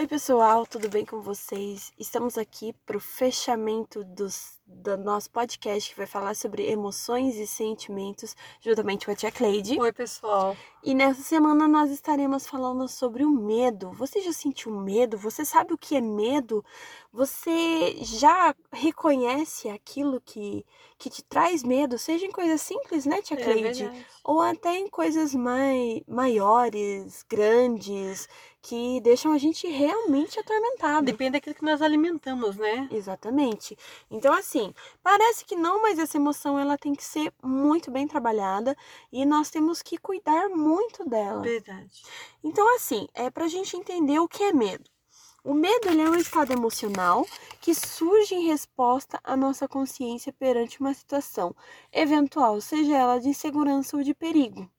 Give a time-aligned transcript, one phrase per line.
[0.00, 1.92] Oi, pessoal, tudo bem com vocês?
[1.98, 7.46] Estamos aqui para o fechamento dos, do nosso podcast que vai falar sobre emoções e
[7.46, 9.78] sentimentos, juntamente com a tia Cleide.
[9.78, 10.56] Oi, pessoal.
[10.82, 13.90] E nessa semana nós estaremos falando sobre o medo.
[13.92, 15.18] Você já sentiu medo?
[15.18, 16.64] Você sabe o que é medo?
[17.12, 20.64] Você já reconhece aquilo que,
[20.98, 21.98] que te traz medo?
[21.98, 23.82] Seja em coisas simples, né, tia É Cleide?
[23.84, 24.06] verdade.
[24.24, 28.28] Ou até em coisas mai, maiores, grandes,
[28.62, 31.04] que deixam a gente realmente atormentado.
[31.06, 32.88] Depende daquilo que nós alimentamos, né?
[32.90, 33.76] Exatamente.
[34.10, 34.59] Então, assim,
[35.02, 38.76] parece que não, mas essa emoção ela tem que ser muito bem trabalhada
[39.12, 41.42] e nós temos que cuidar muito dela.
[41.42, 42.02] Verdade.
[42.42, 44.90] Então, assim, é pra gente entender o que é medo.
[45.42, 47.26] O medo ele é um estado emocional
[47.62, 51.54] que surge em resposta à nossa consciência perante uma situação
[51.90, 54.70] eventual, seja ela de insegurança ou de perigo.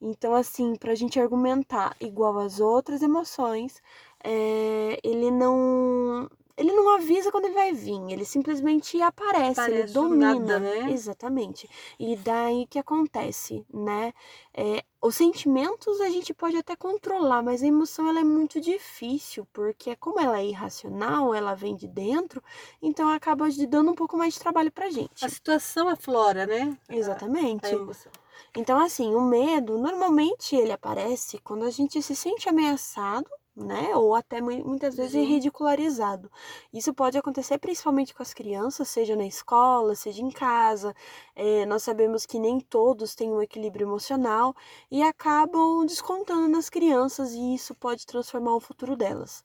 [0.00, 3.82] Então, assim, para a gente argumentar igual às outras emoções,
[4.24, 9.98] é, ele não ele não avisa quando ele vai vir, ele simplesmente aparece, ele Parece
[9.98, 10.90] um domina, nada, né?
[10.92, 11.66] exatamente.
[11.98, 14.12] E daí que acontece, né?
[14.52, 19.48] É, os sentimentos a gente pode até controlar, mas a emoção ela é muito difícil,
[19.54, 22.42] porque como ela é irracional, ela vem de dentro,
[22.82, 25.24] então acaba de dando um pouco mais de trabalho pra gente.
[25.24, 26.76] A situação aflora, né?
[26.90, 27.64] Exatamente.
[27.64, 28.12] A emoção.
[28.54, 33.94] Então, assim, o medo, normalmente ele aparece quando a gente se sente ameaçado, né?
[33.96, 35.24] Ou até mui- muitas vezes Uhum.
[35.26, 36.30] ridicularizado.
[36.72, 40.94] Isso pode acontecer principalmente com as crianças, seja na escola, seja em casa.
[41.36, 44.54] Eh, nós sabemos que nem todos têm um equilíbrio emocional
[44.90, 49.44] e acabam descontando nas crianças, e isso pode transformar o futuro delas.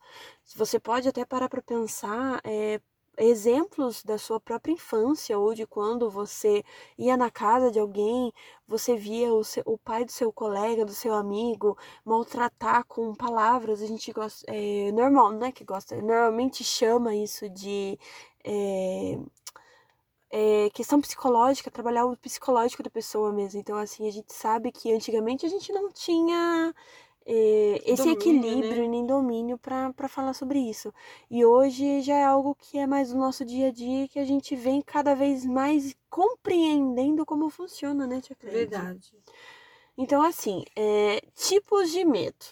[0.56, 2.40] Você pode até parar para pensar.
[2.44, 2.80] eh,
[3.18, 6.64] Exemplos da sua própria infância ou de quando você
[6.98, 8.34] ia na casa de alguém
[8.68, 13.82] você via o, seu- o pai do seu colega, do seu amigo, maltratar com palavras,
[13.82, 17.98] a gente gosta, é, normal, não é que gosta, normalmente chama isso de
[18.44, 19.18] é,
[20.30, 23.60] é, questão psicológica, trabalhar o psicológico da pessoa mesmo.
[23.60, 26.74] Então, assim, a gente sabe que antigamente a gente não tinha
[27.26, 28.86] é, esse Domínio, equilíbrio né?
[28.86, 30.94] e nem domínio para falar sobre isso.
[31.30, 34.26] E hoje já é algo que é mais do nosso dia a dia que a
[34.26, 38.58] gente vem cada vez mais compreendendo como funciona, né, Tia Cleide?
[38.58, 39.18] Verdade.
[39.98, 42.46] Então, assim, é, tipos de medo.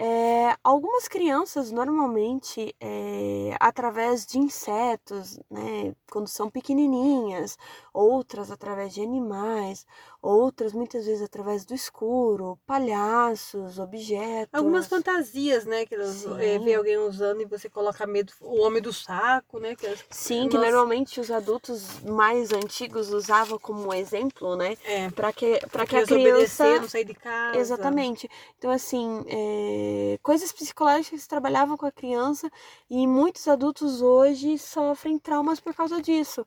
[0.00, 7.58] É, algumas crianças, normalmente, é, através de insetos, né, quando são pequenininhas,
[7.92, 9.84] outras através de animais,
[10.22, 14.50] outras muitas vezes através do escuro, palhaços, objetos.
[14.52, 15.84] Algumas fantasias, né?
[15.84, 18.32] Que elas é, vê alguém usando e você coloca medo.
[18.40, 19.74] O homem do saco, né?
[19.74, 20.70] Que as- Sim, que Nossa.
[20.70, 24.76] normalmente os adultos mais antigos usavam como exemplo, né?
[24.84, 26.80] É, Para que, pra que a desobedecer, criança.
[26.80, 27.58] não sair de casa.
[27.58, 28.28] Exatamente.
[28.58, 29.87] Então, assim, é,
[30.22, 32.50] coisas psicológicas que trabalhavam com a criança
[32.88, 36.46] e muitos adultos hoje sofrem traumas por causa disso.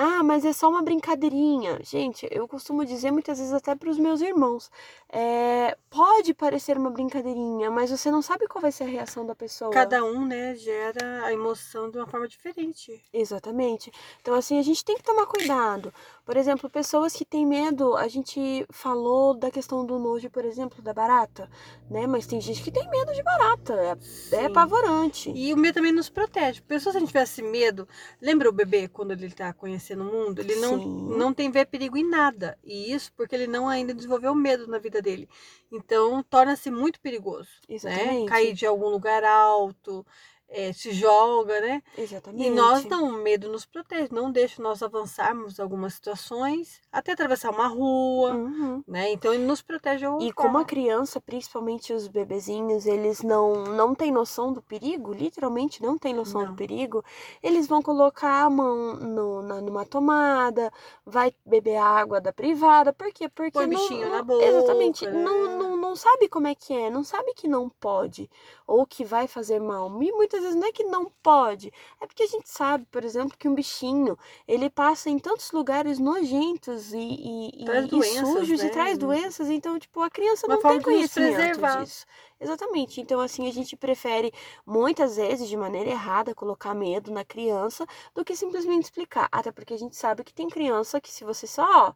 [0.00, 1.80] Ah, mas é só uma brincadeirinha.
[1.82, 4.70] Gente, eu costumo dizer muitas vezes até para os meus irmãos:
[5.08, 9.34] é, pode parecer uma brincadeirinha, mas você não sabe qual vai ser a reação da
[9.34, 9.72] pessoa.
[9.72, 13.02] Cada um, né, gera a emoção de uma forma diferente.
[13.12, 13.90] Exatamente.
[14.20, 15.92] Então, assim, a gente tem que tomar cuidado.
[16.28, 20.82] Por exemplo, pessoas que têm medo, a gente falou da questão do nojo, por exemplo,
[20.82, 21.48] da barata,
[21.90, 22.06] né?
[22.06, 25.32] Mas tem gente que tem medo de barata, é, é apavorante.
[25.34, 26.60] E o medo também nos protege.
[26.60, 27.88] Pessoa, se a gente tivesse medo,
[28.20, 30.40] lembra o bebê quando ele está conhecendo o mundo?
[30.40, 31.16] Ele não, Sim.
[31.16, 32.58] não tem ver perigo em nada.
[32.62, 35.26] E isso porque ele não ainda desenvolveu medo na vida dele.
[35.72, 37.48] Então, torna-se muito perigoso.
[37.66, 37.76] Né?
[37.76, 38.28] Exatamente.
[38.28, 40.04] Cair de algum lugar alto,
[40.48, 41.82] eh, se joga, né?
[41.96, 42.46] Exatamente.
[42.46, 47.50] E nós não, o medo nos protege, não deixa nós avançarmos algumas situações, até atravessar
[47.50, 48.82] uma rua, Uhum.
[48.86, 49.10] né?
[49.12, 53.94] Então ele nos protege alguma E como a criança, principalmente os bebezinhos, eles não, não
[53.94, 56.56] têm noção do perigo, literalmente não têm noção do Não.
[56.56, 57.04] perigo,
[57.42, 60.72] eles vão colocar a mão no, na, numa tomada,
[61.04, 63.28] vai beber água da privada, por quê?
[63.28, 65.12] Porque Põe não, bichinho não- na boca, Exatamente, né?
[65.12, 68.28] não, não, não sabe como é que é, não sabe que não pode,
[68.66, 69.88] ou que vai fazer mal.
[70.02, 73.36] E muitas vezes não é que não pode, é porque a gente sabe, por exemplo,
[73.38, 78.02] que um bichinho, ele passa em tantos lugares nojentos e, e, e- Traz e doenças,
[78.02, 78.70] sujos e né?
[78.70, 81.64] traz doenças, então, tipo, a criança Uma não tem conhecimento preservar.
[81.64, 82.04] disso.
[82.40, 83.00] Exatamente.
[83.00, 84.32] Então, assim, a gente prefere,
[84.66, 89.28] muitas vezes, de maneira errada, colocar medo na criança do que simplesmente explicar.
[89.30, 91.94] Até porque a gente sabe que tem criança que, se você só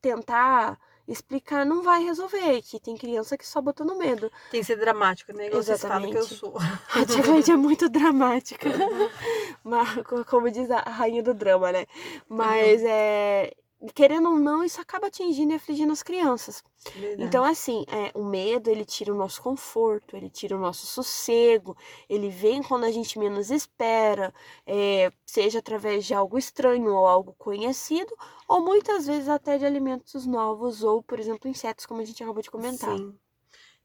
[0.00, 2.60] tentar explicar, não vai resolver.
[2.62, 4.30] Que tem criança que só botando medo.
[4.50, 5.46] Tem que ser dramático, né?
[5.46, 6.34] Igual falam que eu Exatamente.
[6.34, 6.54] sou.
[6.94, 8.68] A Tia Cleide é muito dramática.
[9.64, 11.86] Mas, co- como diz a rainha do drama, né?
[12.28, 13.52] Mas é.
[13.94, 16.64] Querendo ou não, isso acaba atingindo e afligindo as crianças.
[16.94, 17.22] Verdade.
[17.22, 21.76] Então, assim, é, o medo, ele tira o nosso conforto, ele tira o nosso sossego,
[22.08, 24.34] ele vem quando a gente menos espera,
[24.66, 28.12] é, seja através de algo estranho ou algo conhecido,
[28.48, 32.42] ou muitas vezes até de alimentos novos, ou, por exemplo, insetos, como a gente acabou
[32.42, 32.96] de comentar.
[32.96, 33.14] Sim.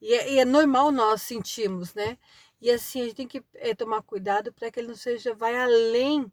[0.02, 2.18] E é, e é normal nós sentirmos, né?
[2.60, 5.56] E assim, a gente tem que é, tomar cuidado para que ele não seja, vai
[5.56, 6.32] além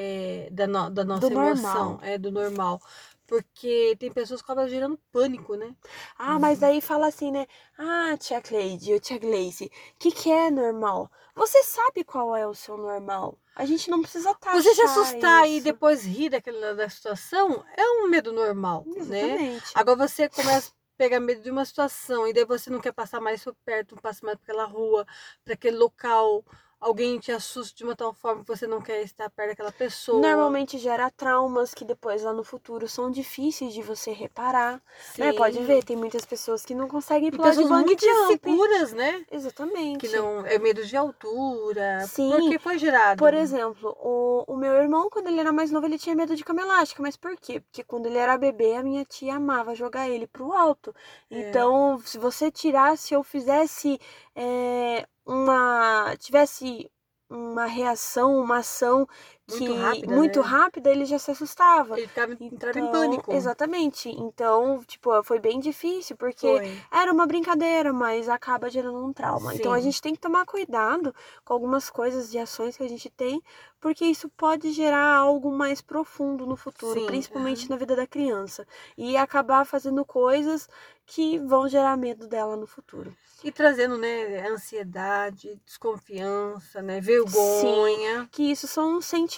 [0.00, 2.00] é, da, no, da nossa Do emoção, normal.
[2.02, 2.80] é do normal.
[3.26, 5.74] Porque tem pessoas que acabam gerando pânico, né?
[6.16, 7.46] Ah, mas daí fala assim, né?
[7.76, 11.10] Ah, tia Cleide ou tia Gleice, o que, que é normal?
[11.34, 13.36] Você sabe qual é o seu normal.
[13.54, 17.84] A gente não precisa estar Você se assustar e depois rir daquela da situação é
[18.00, 19.34] um medo normal, né?
[19.34, 19.72] Exatamente.
[19.74, 23.20] Agora você começa a pegar medo de uma situação e daí você não quer passar
[23.20, 25.04] mais por perto, não passa mais pela rua,
[25.44, 26.44] para aquele local,
[26.80, 30.20] alguém te assusta de uma tal forma que você não quer estar perto daquela pessoa.
[30.20, 34.80] Normalmente gera traumas que depois lá no futuro são difíceis de você reparar.
[35.16, 35.32] Né?
[35.32, 35.36] Sim.
[35.36, 38.34] Pode ver, tem muitas pessoas que não conseguem pular de pessoas bang muito jump.
[38.34, 39.24] inseguras, né?
[39.30, 40.06] Exatamente.
[40.06, 42.06] Que não é medo de altura.
[42.06, 42.30] Sim.
[42.30, 43.18] Porque foi gerado.
[43.18, 46.44] Por exemplo, o, o meu irmão, quando ele era mais novo, ele tinha medo de
[46.44, 47.02] cama elástica.
[47.02, 47.60] Mas por quê?
[47.60, 50.94] Porque quando ele era bebê, a minha tia amava jogar ele pro alto.
[51.30, 51.40] É.
[51.40, 54.00] Então, se você tirasse ou fizesse
[54.34, 56.16] é, uma.
[56.18, 56.90] tivesse
[57.30, 59.06] uma reação, uma ação
[59.48, 60.46] que Muito rápida, muito né?
[60.46, 61.96] rápida, ele já se assustava.
[61.96, 63.32] Ele ficava entrava em Então, pânico.
[63.32, 64.08] Exatamente.
[64.10, 66.78] Então, tipo, foi bem difícil, porque Foi.
[66.92, 69.54] era uma brincadeira, mas acaba gerando um trauma.
[69.54, 69.84] Então a Sim.
[69.84, 71.14] gente tem que tomar cuidado
[71.44, 73.42] com algumas coisas e ações que a gente tem,
[73.80, 78.66] porque isso pode gerar algo mais profundo no futuro, Sim, principalmente na vida da criança,
[78.96, 80.68] e acabar fazendo coisas
[81.06, 83.16] que vão gerar medo dela no futuro.
[83.42, 88.28] E trazendo, né, ansiedade, desconfiança, né, vergonha.
[88.32, 89.37] Que isso são sentimentos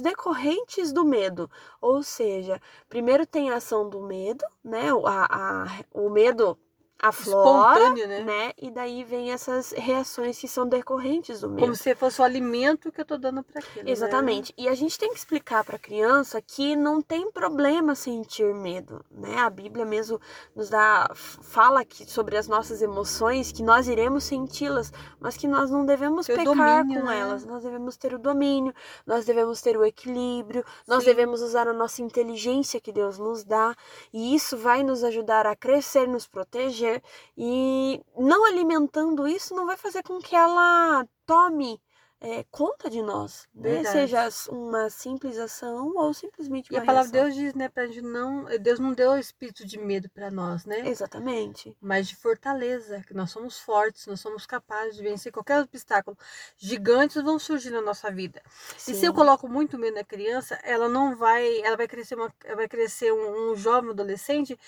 [0.00, 1.50] decorrentes do medo.
[1.80, 4.88] Ou seja, primeiro tem a ação do medo, né?
[5.06, 6.58] A, a- o medo
[7.02, 8.20] aflora, Espontâneo, né?
[8.24, 8.52] né?
[8.60, 11.60] E daí vem essas reações que são decorrentes do medo.
[11.60, 13.84] Como se fosse o alimento que eu tô dando para aquilo.
[13.84, 13.90] né?
[13.90, 14.52] Exatamente.
[14.56, 19.04] E a gente tem que explicar para a criança que não tem problema sentir medo,
[19.10, 19.38] né?
[19.38, 20.20] A Bíblia mesmo
[20.54, 25.70] nos dá fala que sobre as nossas emoções, que nós iremos senti-las, mas que nós
[25.70, 27.18] não devemos Ter pecar domínio, com né?
[27.18, 27.44] elas.
[27.44, 28.74] Nós devemos ter o domínio,
[29.06, 31.10] nós devemos ter o equilíbrio, nós Sim.
[31.10, 33.74] devemos usar a nossa inteligência que Deus nos dá,
[34.12, 36.89] e isso vai nos ajudar a crescer, nos proteger,
[37.36, 41.80] e não alimentando isso não vai fazer com que ela tome
[42.22, 43.82] é, conta de nós, né?
[43.82, 47.18] Seja uma simples ação ou simplesmente E uma a palavra de.
[47.18, 48.44] Deus diz, né, pra gente não.
[48.60, 50.86] Deus não deu o espírito de medo para nós, né?
[50.86, 51.74] Exatamente.
[51.80, 56.16] Mas de fortaleza, que nós somos fortes, nós somos capazes de vencer qualquer obstáculo.
[56.58, 58.42] Gigantes vão surgir na nossa vida.
[58.76, 59.12] E se eu Sim.
[59.12, 63.12] coloco muito medo na criança, ela não vai, ela vai crescer uma, ela vai crescer
[63.12, 64.58] um, um jovem adolescente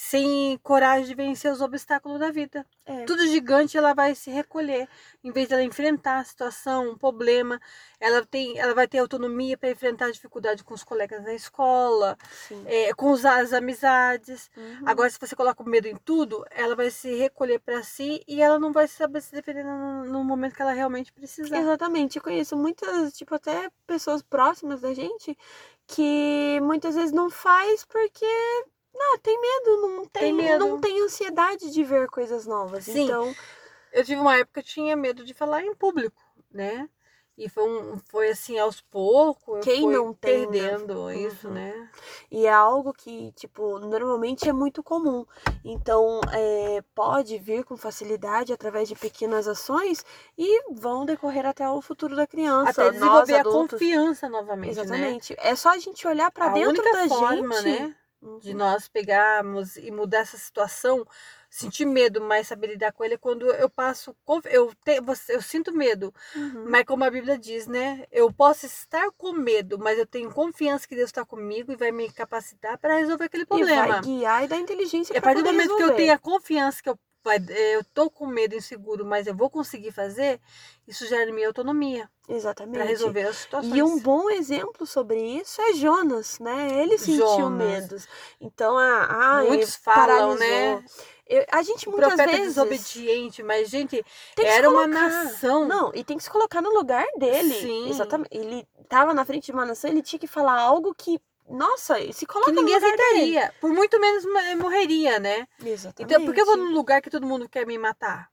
[0.00, 2.64] sem coragem de vencer os obstáculos da vida.
[2.86, 3.04] É.
[3.04, 4.88] Tudo gigante, ela vai se recolher,
[5.24, 7.60] em vez dela enfrentar a situação, um problema,
[7.98, 12.16] ela tem, ela vai ter autonomia para enfrentar a dificuldade com os colegas na escola,
[12.66, 14.48] é, com os, as amizades.
[14.56, 14.82] Uhum.
[14.86, 18.40] Agora, se você coloca o medo em tudo, ela vai se recolher para si e
[18.40, 21.58] ela não vai saber se defender no, no momento que ela realmente precisar.
[21.58, 22.18] Exatamente.
[22.18, 25.36] Eu conheço muitas, tipo, até pessoas próximas da gente
[25.88, 28.26] que muitas vezes não faz porque
[28.98, 30.66] não, tem medo, não tem, Tem medo.
[30.66, 32.84] não tem ansiedade de ver coisas novas.
[32.84, 33.04] Sim.
[33.04, 33.34] Então,
[33.92, 36.20] Eu tive uma época que eu tinha medo de falar em público,
[36.52, 36.88] né?
[37.38, 40.46] E foi, um, foi assim, aos poucos, Quem não tem, né?
[40.70, 41.54] perdendo isso, Uhum.
[41.54, 41.88] né?
[42.32, 45.24] E é algo que, tipo, normalmente é muito comum.
[45.64, 50.04] Então, é, pode vir com facilidade através de pequenas ações
[50.36, 52.70] e vão decorrer até o futuro da criança.
[52.70, 53.70] Até Nós, desenvolver a adultos.
[53.78, 54.82] confiança novamente, né?
[54.82, 55.36] Exatamente.
[55.38, 57.82] É só a gente olhar pra a dentro da forma, gente.
[57.82, 57.96] né?
[58.20, 58.38] Uhum.
[58.40, 61.06] de nós pegarmos e mudar essa situação,
[61.50, 64.14] sentir medo, mas saber lidar com ele é quando eu passo,
[64.46, 66.64] eu, te, você- eu sinto medo, Uhum.
[66.64, 68.06] mas como a Bíblia diz, né?
[68.10, 71.92] Eu posso estar com medo, mas eu tenho confiança que Deus está comigo e vai
[71.92, 73.74] me capacitar para resolver aquele E problema.
[73.74, 75.94] vai guiar e dar inteligência E a partir do momento que eu resolver.
[75.94, 76.98] tenho a confiança que eu,
[77.28, 80.40] vai, eh, eu tô com medo inseguro, mas eu vou conseguir fazer,
[80.86, 82.74] isso gera minha autonomia Exatamente.
[82.76, 83.74] para resolver as situações.
[83.76, 86.82] E um bom exemplo sobre isso é Jonas, né?
[86.82, 87.66] Ele sentiu Jonas.
[87.82, 88.08] medos.
[88.40, 90.38] Então, a, a Muitos falam, paralisou.
[90.38, 90.84] né?
[91.26, 94.02] Eu- a gente O muitas profeta vezes desobediente, mas gente,
[94.38, 95.66] era uma nação.
[95.66, 97.52] Não, e tem que se colocar no lugar dele.
[97.52, 97.90] Sim.
[97.90, 98.30] Exatamente.
[98.34, 101.20] Ele tava na frente de uma nação, ele tinha que falar algo que,
[101.50, 103.54] nossa, se coloca que ninguém aceitaria.
[103.60, 105.46] Por muito menos ma- morreria, né?
[105.64, 106.14] Exatamente.
[106.14, 108.30] Então, por que eu vou num lugar que todo mundo quer me matar?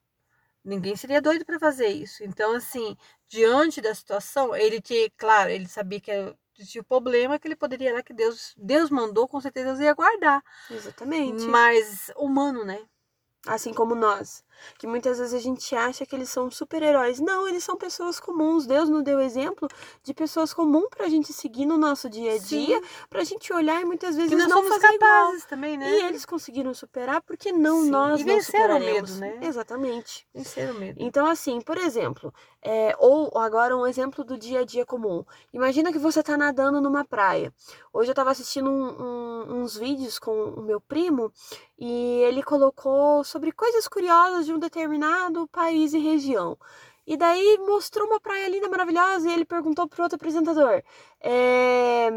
[0.63, 2.23] Ninguém seria doido para fazer isso.
[2.23, 6.11] Então, assim, diante da situação, ele tinha, claro, ele sabia que
[6.65, 9.93] tinha o problema que ele poderia lá que Deus, Deus mandou, com certeza Deus ia
[9.93, 10.41] guardar.
[10.69, 11.45] Exatamente.
[11.47, 12.79] Mas humano, né?
[13.45, 14.43] Assim como nós.
[14.77, 17.19] Que muitas vezes a gente acha que eles são super-heróis.
[17.19, 18.65] Não, eles são pessoas comuns.
[18.65, 19.67] Deus nos deu exemplo
[20.03, 22.83] de pessoas comuns pra gente seguir no nosso dia a dia, Sim.
[23.09, 25.25] pra gente olhar e muitas vezes Que nós não somos fazer igual.
[25.25, 25.89] capazes também, né?
[25.89, 29.19] E eles conseguiram superar, por que não Sim, nós e não venceram o superaremos?
[29.19, 29.47] medo, né?
[29.47, 30.27] Exatamente.
[30.33, 30.97] Vencer o medo.
[31.01, 35.23] Então, assim, por exemplo, é, ou agora um exemplo do dia a dia comum.
[35.53, 37.53] Imagina que você tá nadando numa praia.
[37.93, 41.31] Hoje eu tava assistindo um- um- uns vídeos com o meu primo
[41.77, 46.57] e ele colocou sobre coisas curiosas de um determinado país e região.
[47.07, 50.83] E daí mostrou uma praia linda, maravilhosa, e ele perguntou pro outro apresentador:
[51.21, 52.09] é,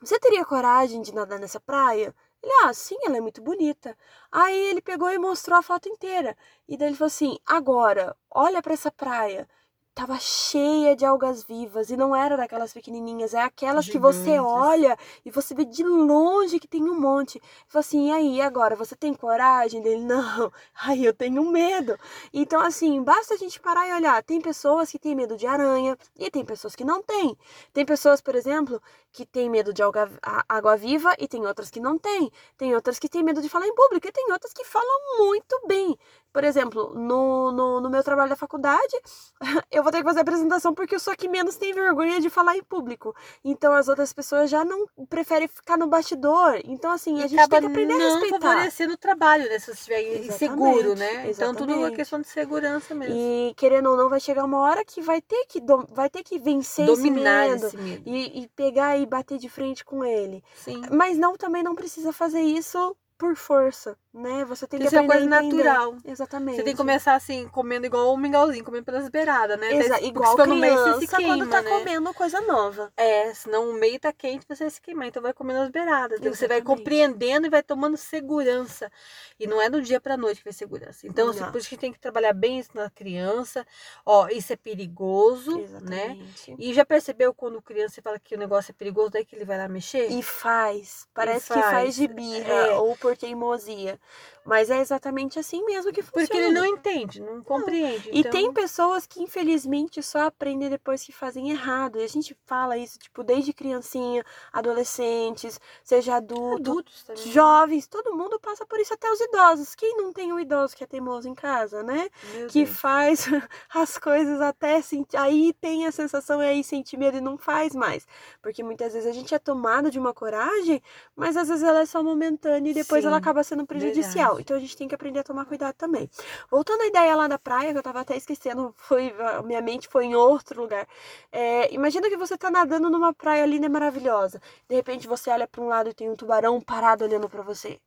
[0.00, 2.14] Você teria coragem de nadar nessa praia?
[2.42, 3.96] Ele, ah, sim, ela é muito bonita.
[4.30, 6.36] Aí ele pegou e mostrou a foto inteira.
[6.68, 9.48] E daí ele falou assim: agora, olha pra essa praia.
[9.94, 14.44] Tava cheia de algas vivas e não era daquelas pequenininhas, é aquelas que você Gigantes.
[14.52, 17.40] olha e você vê de longe que tem um monte.
[17.68, 19.80] Falou assim: e aí, agora, você tem coragem?
[19.80, 20.50] Dele, não.
[20.82, 21.96] Aí eu tenho medo.
[22.32, 24.20] Então, assim, basta a gente parar e olhar.
[24.24, 27.36] Tem pessoas que têm medo de aranha e tem pessoas que não têm.
[27.72, 28.82] Tem pessoas, por exemplo,
[29.12, 30.10] que têm medo de alga-
[30.48, 32.32] água viva e tem outras que não têm.
[32.58, 35.60] Tem outras que têm medo de falar em público e tem outras que falam muito
[35.68, 35.96] bem.
[36.34, 38.94] Por exemplo, no, no, no meu trabalho da faculdade,
[39.70, 42.28] eu vou ter que fazer apresentação porque eu sou a que menos tem vergonha de
[42.28, 43.14] falar em público.
[43.44, 46.60] Então as outras pessoas já não preferem ficar no bastidor.
[46.64, 48.40] Então, assim, a E gente tem que aprender a respeitar.
[48.40, 49.60] favorecendo o trabalho, né?
[49.60, 51.30] Se você estiver Exatamente, inseguro, né?
[51.30, 51.96] Então tudo é exatamente.
[51.96, 53.14] questão de segurança mesmo.
[53.16, 56.24] E querendo ou não, vai chegar uma hora que vai ter que, dom- vai ter
[56.24, 57.66] que vencer Dominar esse medo.
[57.68, 58.02] esse medo.
[58.06, 60.42] E, e pegar e bater de frente com ele.
[60.56, 60.82] Sim.
[60.90, 64.44] Mas não, também não precisa fazer isso por força, né?
[64.44, 65.96] Você tem que Isso é coisa natural.
[66.04, 66.56] Exatamente.
[66.56, 69.74] Você tem que começar assim, comendo igual um mingauzinho, comendo pelas beiradas, né?
[69.74, 71.70] Exa igual for no meio, criança você se queima, quando tá né?
[71.70, 72.92] comendo coisa nova.
[72.96, 75.08] É, senão o meio tá quente, você vai se queimar.
[75.08, 76.20] Então vai comendo as beiradas.
[76.20, 78.90] Daí Você vai compreendendo e vai tomando segurança.
[79.38, 81.06] E não é do dia pra noite que vai segurança.
[81.06, 83.66] Então, assim, por isso que a gente tem que trabalhar bem isso na criança.
[84.06, 86.04] Ó, isso é perigoso, né?
[86.12, 86.54] Exatamente.
[86.56, 89.58] E já percebeu quando criança fala que o negócio é perigoso, daí que ele vai
[89.58, 90.08] lá mexer?
[90.12, 91.08] E faz.
[91.12, 91.70] Parece que faz.
[91.72, 92.74] faz de birra É.
[92.74, 93.98] ou por teimosia.
[94.44, 96.26] Mas é exatamente assim mesmo que funciona.
[96.26, 98.10] Porque ele não entende, não compreende.
[98.12, 98.30] E então...
[98.30, 101.98] tem pessoas que, infelizmente, só aprendem depois que fazem errado.
[101.98, 107.32] E a gente fala isso, tipo, desde criancinha, adolescentes, seja adulto, adultos também.
[107.32, 109.74] jovens, todo mundo passa por isso, até os idosos.
[109.74, 112.10] Quem não tem um idoso que é teimoso em casa, né?
[112.34, 112.76] Meu que Deus.
[112.76, 113.26] faz
[113.74, 115.16] as coisas até sentir.
[115.16, 118.06] Aí tem a sensação e aí sente medo e não faz mais.
[118.42, 120.82] Porque muitas vezes a gente é tomado de uma coragem,
[121.16, 124.40] mas às vezes ela é só momentânea e depois ela Sim, acaba sendo prejudicial.
[124.40, 126.08] Então a gente tem que aprender a tomar cuidado também.
[126.50, 130.06] Voltando à ideia lá da praia, que eu tava até esquecendo, foi, minha mente foi
[130.06, 130.86] em outro lugar.
[131.32, 134.40] É, imagina que você tá nadando numa praia linda e maravilhosa.
[134.68, 137.80] De repente você olha para um lado e tem um tubarão parado olhando para você.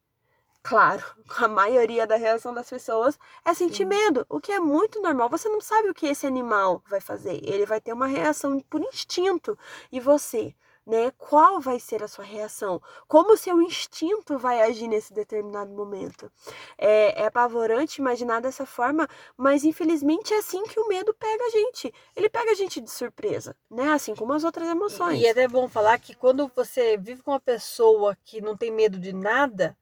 [0.63, 1.03] Claro,
[1.37, 3.85] a maioria da reação das pessoas é sentir Sim.
[3.85, 5.29] medo, o que é muito normal.
[5.29, 7.39] Você não sabe o que esse animal vai fazer.
[7.43, 9.57] Ele vai ter uma reação por instinto.
[9.91, 10.53] E você,
[10.88, 11.12] né?
[11.17, 12.82] Qual vai ser a sua reação?
[13.08, 16.32] Como o seu instinto vai agir nesse determinado momento?
[16.77, 21.50] É, é apavorante imaginar dessa forma, mas infelizmente é assim que o medo pega a
[21.50, 21.94] gente.
[22.15, 23.91] Ele pega a gente de surpresa, né?
[23.91, 25.20] Assim como as outras emoções.
[25.20, 28.72] E é até bom falar que quando você vive com uma pessoa que não tem
[28.72, 29.77] medo de nada,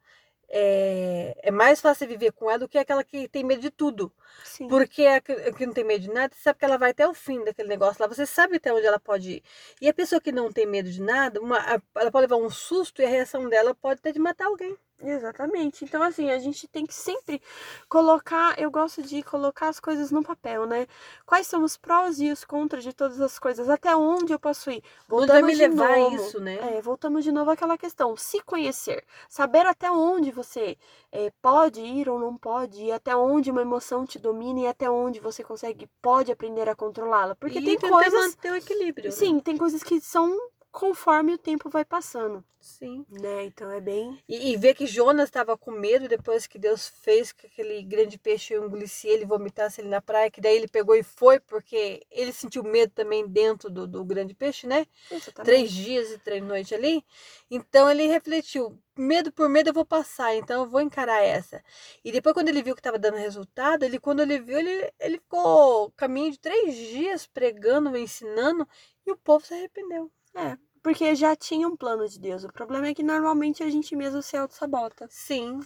[0.57, 4.09] é, é mais fácil viver com ela do que aquela que tem medo de tudo.
[4.45, 4.69] Sim.
[4.69, 7.13] Porque a que não tem medo de nada, você sabe que ela vai até o
[7.13, 9.43] fim daquele negócio lá, você sabe até onde ela pode ir.
[9.81, 11.57] E a pessoa que não tem medo de nada, uma,
[11.93, 14.77] ela pode levar um susto e a reação dela pode ter de matar alguém.
[15.03, 15.83] Exatamente.
[15.83, 17.41] Então, assim, a gente tem que sempre
[17.89, 18.57] colocar.
[18.57, 20.87] Eu gosto de colocar as coisas no papel, né?
[21.25, 23.69] Quais são os prós e os contras de todas as coisas?
[23.69, 24.81] Até onde eu posso ir?
[25.11, 26.77] Onde vai me de levar novo, isso, né?
[26.77, 28.15] É, voltamos de novo àquela questão.
[28.15, 29.03] Se conhecer.
[29.27, 30.77] Saber até onde você
[31.11, 32.91] é, pode ir ou não pode ir.
[32.91, 37.35] Até onde uma emoção te domina e até onde você consegue, pode aprender a controlá-la.
[37.35, 38.13] Porque e tem coisas.
[38.13, 39.05] manter o equilíbrio.
[39.05, 39.11] né?
[39.11, 40.35] Sim, tem coisas que são
[40.75, 43.05] conforme o tempo vai passando, Sim.
[43.09, 43.45] né?
[43.45, 44.21] Então é bem.
[44.27, 48.19] E, e ver que Jonas estava com medo depois que Deus fez que aquele grande
[48.19, 52.33] peixe engolisse ele, vomitasse ele na praia, que daí ele pegou e foi, porque ele
[52.33, 54.85] sentiu medo também dentro do, do grande peixe, né?
[55.09, 55.45] Exatamente.
[55.45, 57.05] Três dias e três noites ali.
[57.49, 61.63] Então ele refletiu: medo por medo eu vou passar, então eu vou encarar essa.
[62.03, 65.19] E depois, quando ele viu que estava dando resultado, ele, quando ele viu, ele, ele
[65.19, 68.67] ficou caminho de três dias pregando, ensinando,
[69.05, 70.11] e o povo se arrependeu.
[70.35, 72.43] É, porque já tinha um plano de Deus.
[72.43, 75.07] O problema é que normalmente a gente mesmo se auto-sabota.
[75.09, 75.59] Sim.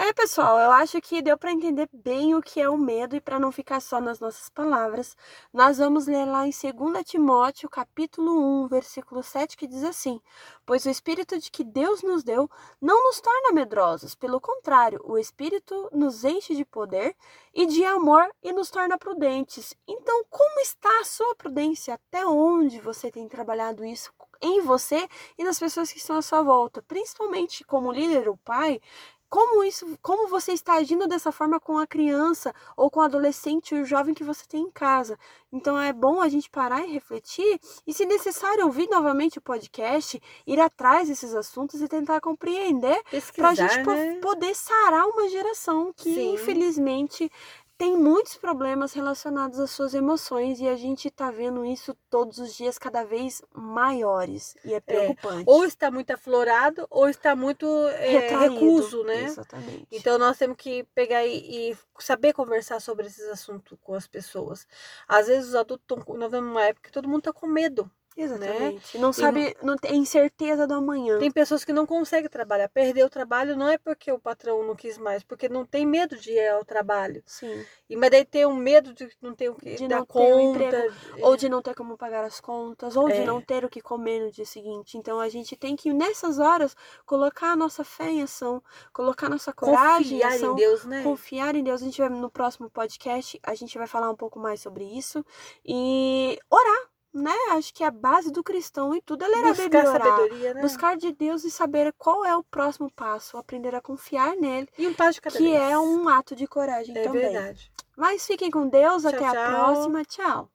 [0.00, 3.20] É, pessoal, eu acho que deu para entender bem o que é o medo e
[3.20, 5.16] para não ficar só nas nossas palavras,
[5.52, 10.20] nós vamos ler lá em 2 Timóteo, capítulo 1, versículo 7, que diz assim:
[10.64, 12.48] "Pois o espírito de que Deus nos deu
[12.80, 17.16] não nos torna medrosos, pelo contrário, o espírito nos enche de poder
[17.52, 19.74] e de amor e nos torna prudentes".
[19.86, 21.94] Então, como está a sua prudência?
[21.94, 26.42] Até onde você tem trabalhado isso em você e nas pessoas que estão à sua
[26.42, 28.80] volta, principalmente como líder ou pai,
[29.28, 33.74] como isso, como você está agindo dessa forma com a criança ou com o adolescente
[33.74, 35.18] ou o jovem que você tem em casa.
[35.52, 40.20] Então é bom a gente parar e refletir e, se necessário, ouvir novamente o podcast,
[40.46, 43.00] ir atrás desses assuntos e tentar compreender
[43.34, 44.18] para a gente né?
[44.20, 46.34] poder sarar uma geração que, Sim.
[46.34, 47.30] infelizmente,
[47.78, 52.52] tem muitos problemas relacionados às suas emoções e a gente está vendo isso todos os
[52.52, 55.42] dias cada vez maiores e é, é preocupante.
[55.42, 59.22] É, ou está muito aflorado ou está muito é, recuso, né?
[59.22, 59.86] Exatamente.
[59.92, 64.66] Então nós temos que pegar e, e, saber conversar sobre esses assuntos com as pessoas.
[65.06, 67.88] Às vezes os adultos estão, nós vemos uma época que todo mundo está com medo.
[68.18, 68.24] Né?
[68.24, 68.96] Exatamente.
[68.96, 69.02] Né?
[69.02, 71.18] Não sabe, não tem incerteza do amanhã.
[71.18, 72.68] Tem pessoas que não conseguem trabalhar.
[72.68, 76.16] Perder o trabalho não é porque o patrão não quis mais, porque não tem medo
[76.16, 77.22] de ir ao trabalho.
[77.24, 77.64] Sim.
[77.88, 80.34] E mas daí tem um medo de não ter o que de dar não conta,
[80.34, 83.20] um emprego, ou de não ter como pagar as contas, ou é.
[83.20, 84.98] de não ter o que comer no dia seguinte.
[84.98, 89.30] Então a gente tem que nessas horas colocar a nossa fé em ação, colocar a
[89.30, 91.02] nossa coragem confiar em ação, em Deus, né?
[91.02, 91.80] Confiar em Deus.
[91.80, 95.24] A gente vai no próximo podcast, a gente vai falar um pouco mais sobre isso
[95.64, 97.32] e orar né?
[97.50, 100.60] Acho que a base do cristão e tudo é ler buscar a Bíblia, sabedoria, né?
[100.60, 104.68] buscar de Deus e saber qual é o próximo passo, aprender a confiar nele.
[104.78, 105.60] E um passo de cada que vez.
[105.60, 107.22] é um ato de coragem é também.
[107.22, 107.72] verdade.
[107.96, 109.46] Mas fiquem com Deus, tchau, até a tchau.
[109.46, 110.04] próxima.
[110.04, 110.50] Tchau.